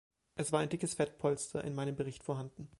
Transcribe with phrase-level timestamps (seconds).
[0.33, 2.69] Es war ein dickes Fettpolster in meinem Bericht vorhanden.